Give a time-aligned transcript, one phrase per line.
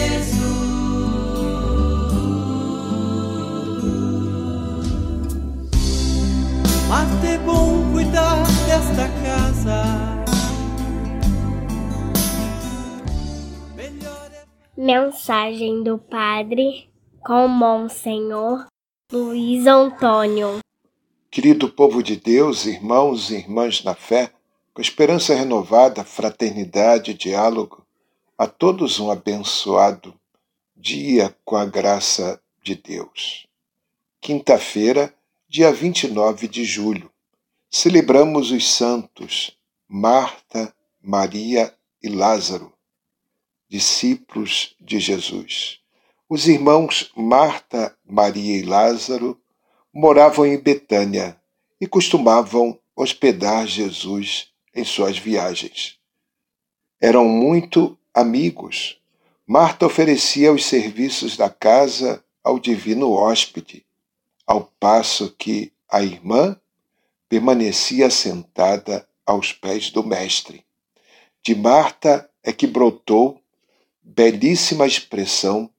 [0.00, 0.60] Jesus.
[7.22, 9.84] É bom cuidar desta casa.
[13.76, 13.90] É
[14.76, 16.88] Mensagem do Padre
[17.20, 18.66] com Monsenhor
[19.12, 20.60] Luiz Antônio.
[21.30, 24.32] Querido povo de Deus, irmãos e irmãs na fé,
[24.72, 27.84] com esperança renovada, fraternidade, diálogo,
[28.40, 30.18] a todos um abençoado
[30.74, 33.46] dia com a graça de Deus.
[34.18, 35.14] Quinta-feira,
[35.46, 37.12] dia 29 de julho,
[37.68, 42.72] celebramos os santos Marta, Maria e Lázaro,
[43.68, 45.80] discípulos de Jesus.
[46.26, 49.38] Os irmãos Marta, Maria e Lázaro
[49.92, 51.38] moravam em Betânia
[51.78, 55.98] e costumavam hospedar Jesus em suas viagens.
[56.98, 59.00] Eram muito amigos.
[59.46, 63.84] Marta oferecia os serviços da casa ao divino hóspede,
[64.46, 66.58] ao passo que a irmã
[67.28, 70.64] permanecia sentada aos pés do Mestre.
[71.42, 73.40] De Marta é que brotou
[74.02, 75.72] belíssima expressão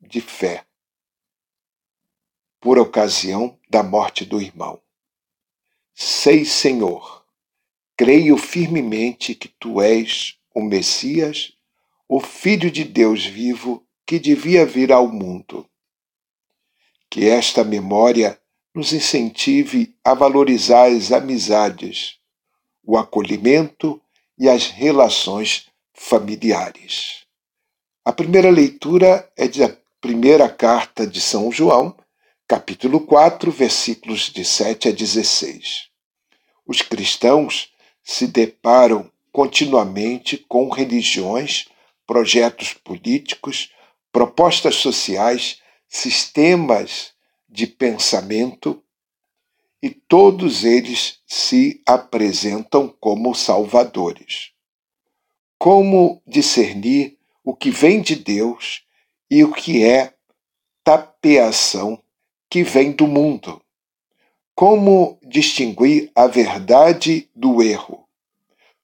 [0.00, 0.66] de fé,
[2.60, 4.80] por ocasião da morte do irmão.
[5.94, 7.24] Sei, Senhor,
[7.96, 11.54] creio firmemente que tu és o Messias,
[12.12, 15.64] o Filho de Deus vivo que devia vir ao mundo.
[17.08, 18.36] Que esta memória
[18.74, 22.16] nos incentive a valorizar as amizades,
[22.82, 24.02] o acolhimento
[24.36, 27.26] e as relações familiares.
[28.04, 31.96] A primeira leitura é da primeira carta de São João,
[32.48, 35.86] capítulo 4, versículos de 7 a 16.
[36.66, 37.72] Os cristãos
[38.02, 41.69] se deparam continuamente com religiões,
[42.10, 43.70] projetos políticos,
[44.10, 47.12] propostas sociais, sistemas
[47.48, 48.82] de pensamento
[49.80, 54.50] e todos eles se apresentam como salvadores.
[55.56, 58.84] Como discernir o que vem de Deus
[59.30, 60.12] e o que é
[60.82, 62.02] tapeação
[62.50, 63.62] que vem do mundo?
[64.52, 68.04] Como distinguir a verdade do erro?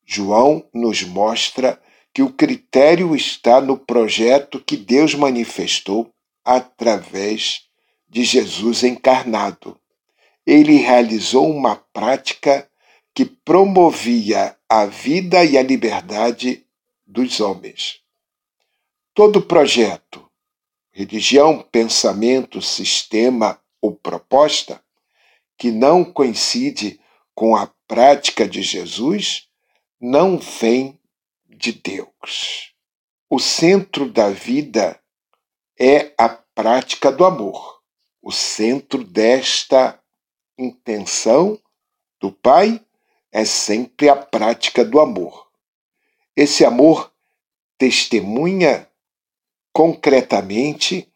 [0.05, 1.83] João nos mostra
[2.17, 6.11] que o critério está no projeto que Deus manifestou
[6.43, 7.67] através
[8.09, 9.79] de Jesus encarnado.
[10.47, 12.67] Ele realizou uma prática
[13.15, 16.65] que promovia a vida e a liberdade
[17.07, 18.01] dos homens.
[19.13, 20.27] Todo projeto,
[20.93, 24.83] religião, pensamento, sistema ou proposta
[25.59, 26.99] que não coincide
[27.35, 29.49] com a prática de Jesus
[30.01, 30.99] não vem
[31.57, 32.73] de Deus.
[33.29, 35.01] O centro da vida
[35.79, 37.81] é a prática do amor.
[38.23, 40.01] O centro desta
[40.59, 41.61] intenção
[42.21, 42.81] do Pai
[43.33, 45.49] é sempre a prática do amor.
[46.35, 47.13] Esse amor
[47.79, 48.89] testemunha
[49.73, 51.13] concretamente,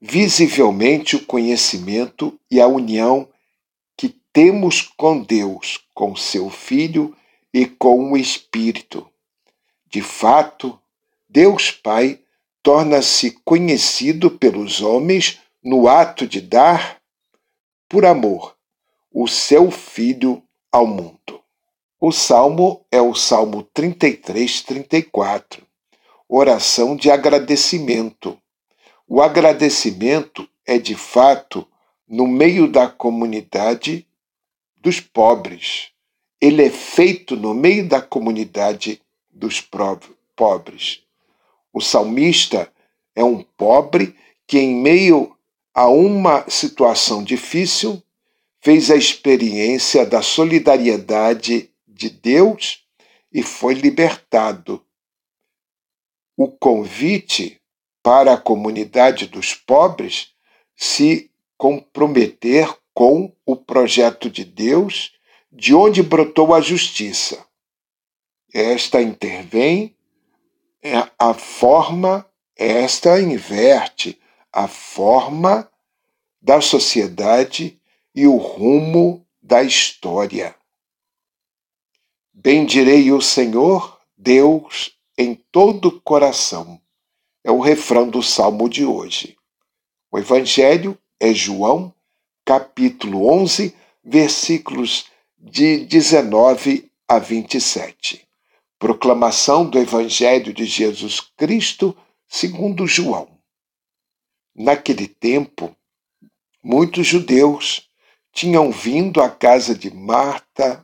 [0.00, 3.28] visivelmente, o conhecimento e a união
[3.96, 7.14] que temos com Deus, com seu Filho
[7.52, 9.06] e com o Espírito.
[9.90, 10.78] De fato,
[11.28, 12.20] Deus Pai
[12.62, 17.00] torna-se conhecido pelos homens no ato de dar,
[17.88, 18.56] por amor,
[19.12, 21.42] o seu Filho ao mundo.
[22.00, 25.66] O salmo é o Salmo 33, 34,
[26.28, 28.38] oração de agradecimento.
[29.08, 31.66] O agradecimento é de fato
[32.08, 34.06] no meio da comunidade
[34.76, 35.88] dos pobres.
[36.40, 39.02] Ele é feito no meio da comunidade
[39.40, 39.60] dos
[40.36, 41.02] pobres.
[41.72, 42.70] O salmista
[43.16, 44.14] é um pobre
[44.46, 45.36] que, em meio
[45.74, 48.02] a uma situação difícil,
[48.60, 52.84] fez a experiência da solidariedade de Deus
[53.32, 54.84] e foi libertado.
[56.36, 57.60] O convite
[58.02, 60.32] para a comunidade dos pobres
[60.76, 65.12] se comprometer com o projeto de Deus,
[65.52, 67.49] de onde brotou a justiça.
[68.52, 69.94] Esta intervém
[70.82, 72.26] é a forma,
[72.56, 74.20] esta inverte
[74.52, 75.70] a forma
[76.42, 77.80] da sociedade
[78.14, 80.54] e o rumo da história.
[82.32, 86.80] Bendirei o Senhor, Deus, em todo o coração.
[87.44, 89.36] É o refrão do salmo de hoje.
[90.10, 91.94] O Evangelho é João,
[92.44, 95.06] capítulo 11, versículos
[95.38, 98.29] de 19 a 27.
[98.80, 101.94] Proclamação do Evangelho de Jesus Cristo
[102.26, 103.28] segundo João.
[104.54, 105.76] Naquele tempo,
[106.64, 107.90] muitos judeus
[108.32, 110.82] tinham vindo à casa de Marta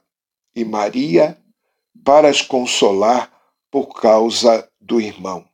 [0.55, 1.43] e Maria
[2.05, 3.33] para as consolar
[3.71, 5.49] por causa do irmão.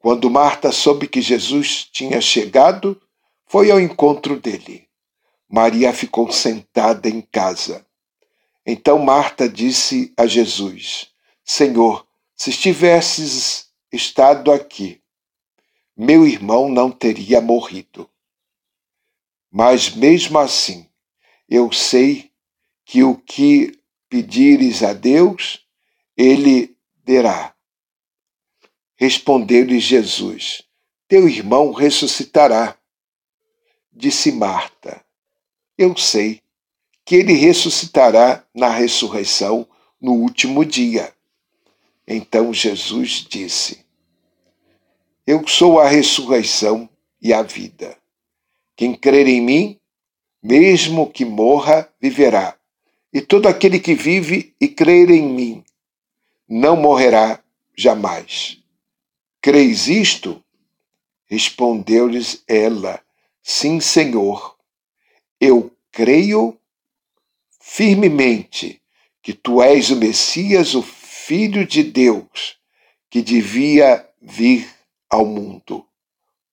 [0.00, 3.00] Quando Marta soube que Jesus tinha chegado,
[3.46, 4.88] foi ao encontro dele.
[5.48, 7.86] Maria ficou sentada em casa.
[8.66, 11.11] Então Marta disse a Jesus:
[11.44, 15.02] Senhor, se estivesses estado aqui,
[15.96, 18.08] meu irmão não teria morrido.
[19.50, 20.88] Mas mesmo assim,
[21.48, 22.32] eu sei
[22.84, 23.78] que o que
[24.08, 25.66] pedires a Deus,
[26.16, 27.54] ele derá.
[28.96, 30.62] Respondeu-lhe Jesus:
[31.08, 32.78] Teu irmão ressuscitará.
[33.92, 35.04] Disse Marta:
[35.76, 36.42] Eu sei
[37.04, 39.68] que ele ressuscitará na ressurreição
[40.00, 41.14] no último dia.
[42.06, 43.84] Então Jesus disse:
[45.26, 46.88] Eu sou a ressurreição
[47.20, 47.96] e a vida.
[48.76, 49.80] Quem crer em mim,
[50.42, 52.56] mesmo que morra, viverá.
[53.12, 55.64] E todo aquele que vive e crer em mim,
[56.48, 57.42] não morrerá
[57.76, 58.58] jamais.
[59.40, 60.42] Creis isto?
[61.26, 63.00] Respondeu-lhes ela:
[63.42, 64.56] Sim, Senhor.
[65.40, 66.58] Eu creio
[67.60, 68.80] firmemente
[69.22, 70.82] que tu és o Messias, o
[71.34, 72.58] Filho de Deus,
[73.08, 74.68] que devia vir
[75.08, 75.82] ao mundo.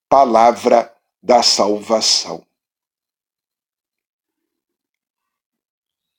[0.07, 2.45] Palavra da salvação.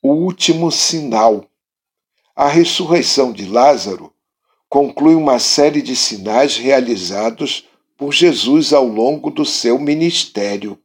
[0.03, 1.47] O último sinal.
[2.37, 4.13] A ressurreição de Lázaro
[4.69, 7.67] conclui uma série de sinais realizados
[7.97, 10.79] por Jesus ao longo do seu ministério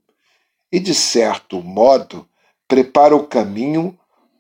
[0.72, 2.26] e, de certo modo,
[2.70, 4.00] prepara o caminho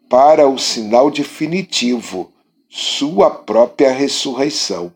[0.09, 2.33] para o sinal definitivo,
[2.77, 4.94] sua própria ressurreição.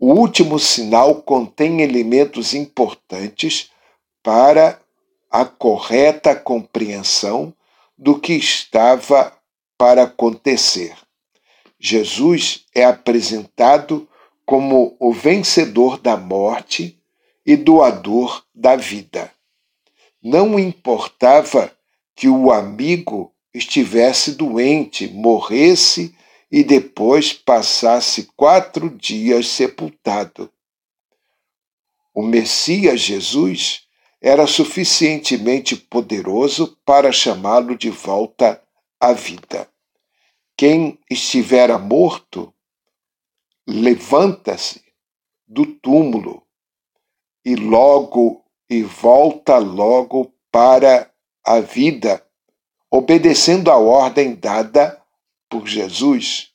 [0.00, 3.70] O último sinal contém elementos importantes
[4.20, 4.80] para
[5.30, 7.54] a correta compreensão
[7.96, 9.32] do que estava
[9.78, 10.96] para acontecer.
[11.78, 14.08] Jesus é apresentado
[14.44, 17.00] como o vencedor da morte
[17.46, 19.30] e doador da vida.
[20.20, 21.70] Não importava
[22.16, 26.12] que o amigo estivesse doente, morresse
[26.50, 30.50] e depois passasse quatro dias sepultado.
[32.14, 33.86] O Messias Jesus
[34.20, 38.62] era suficientemente poderoso para chamá-lo de volta
[38.98, 39.68] à vida.
[40.56, 42.52] Quem estivera morto,
[43.66, 44.82] levanta-se
[45.46, 46.42] do túmulo
[47.44, 51.10] e logo e volta logo para
[51.44, 52.24] a vida,
[52.90, 55.00] obedecendo a ordem dada
[55.48, 56.52] por Jesus.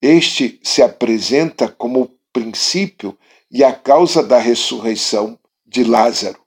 [0.00, 3.18] Este se apresenta como o princípio
[3.50, 6.40] e a causa da ressurreição de Lázaro.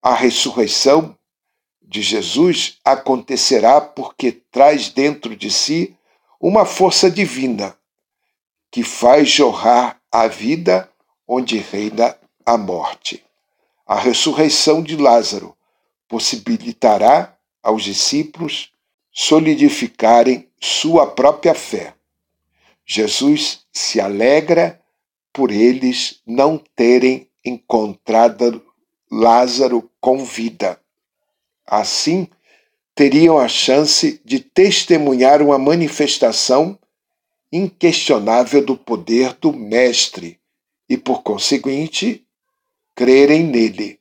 [0.00, 1.16] A ressurreição
[1.80, 5.96] de Jesus acontecerá porque traz dentro de si
[6.40, 7.76] uma força divina
[8.70, 10.90] que faz jorrar a vida
[11.28, 13.22] onde reina a morte.
[13.86, 15.56] A ressurreição de Lázaro
[16.08, 18.71] possibilitará aos discípulos
[19.12, 21.94] solidificarem sua própria fé.
[22.84, 24.80] Jesus se alegra
[25.32, 28.64] por eles não terem encontrado
[29.10, 30.82] Lázaro com vida
[31.66, 32.28] Assim,
[32.94, 36.78] teriam a chance de testemunhar uma manifestação
[37.50, 40.38] inquestionável do poder do Mestre
[40.88, 42.26] e, por conseguinte,
[42.94, 43.98] crerem nele.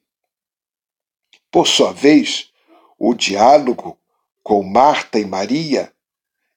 [1.49, 2.49] Por sua vez,
[2.97, 3.97] o diálogo
[4.43, 5.93] com Marta e Maria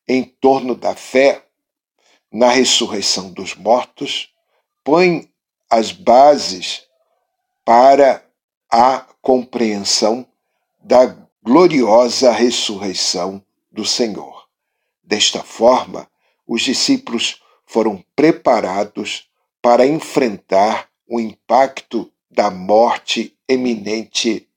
[0.06, 1.44] em torno da fé
[2.30, 4.34] na ressurreição dos mortos
[4.82, 5.30] põe
[5.70, 6.86] as bases
[7.64, 8.24] para
[8.70, 10.26] a compreensão
[10.82, 14.48] da gloriosa ressurreição do Senhor.
[15.02, 16.08] Desta forma,
[16.46, 19.28] os discípulos foram preparados
[19.62, 24.48] para enfrentar o impacto da morte eminente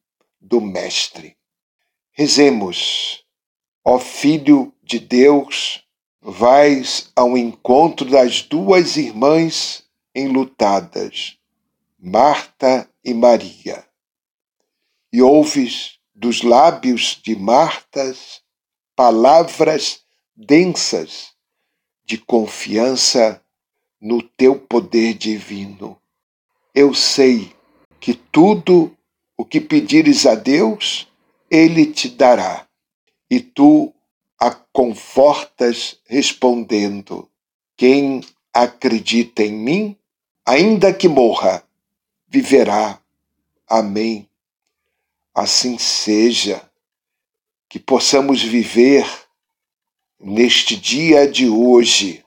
[0.41, 1.36] do Mestre.
[2.19, 3.23] Rezemos,
[3.85, 5.83] ó Filho de Deus,
[6.19, 9.83] vais ao encontro das duas irmãs
[10.15, 11.37] enlutadas,
[11.99, 13.85] Marta e Maria,
[15.13, 18.41] e ouves dos lábios de Martas
[18.95, 20.01] palavras
[20.35, 21.33] densas
[22.03, 23.39] de confiança
[24.01, 26.01] no teu poder divino.
[26.73, 27.55] Eu sei
[27.99, 28.97] que tudo
[29.37, 31.07] o que pedires a Deus,
[31.49, 32.67] Ele te dará.
[33.29, 33.93] E tu
[34.39, 37.29] a confortas respondendo:
[37.75, 38.23] Quem
[38.53, 39.97] acredita em mim,
[40.45, 41.63] ainda que morra,
[42.27, 42.99] viverá.
[43.67, 44.27] Amém.
[45.33, 46.67] Assim seja.
[47.69, 49.05] que possamos viver
[50.19, 52.23] neste dia de hoje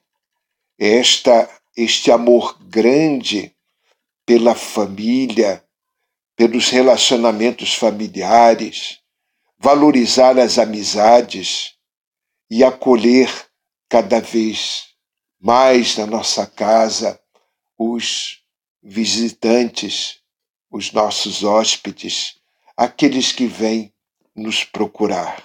[0.79, 3.55] esta este amor grande
[4.27, 5.65] pela família,
[6.37, 9.00] pelos relacionamentos familiares,
[9.63, 11.75] valorizar as amizades
[12.51, 13.31] e acolher
[13.91, 14.95] cada vez
[15.39, 17.21] mais na nossa casa
[17.79, 18.43] os
[18.83, 20.21] visitantes,
[20.71, 22.39] os nossos hóspedes,
[22.75, 23.93] aqueles que vêm
[24.35, 25.45] nos procurar.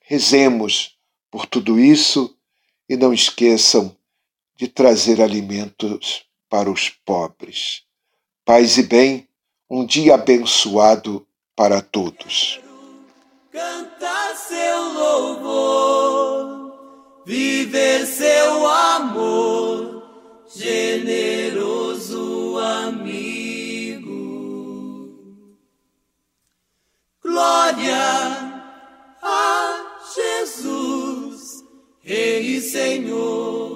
[0.00, 0.98] Rezemos
[1.30, 2.36] por tudo isso
[2.88, 3.96] e não esqueçam
[4.56, 7.84] de trazer alimentos para os pobres.
[8.44, 9.28] Paz e bem,
[9.70, 12.60] um dia abençoado para todos.
[13.52, 16.72] Cantar seu louvor,
[17.26, 20.04] viver seu amor,
[20.54, 23.10] generoso amigo.
[27.20, 28.62] Glória
[29.20, 31.64] a Jesus,
[32.02, 33.69] Rei e Senhor.